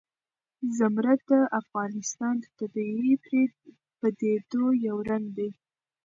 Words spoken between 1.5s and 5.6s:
افغانستان د طبیعي پدیدو یو رنګ دی.